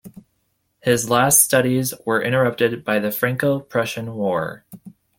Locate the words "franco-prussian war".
3.11-4.65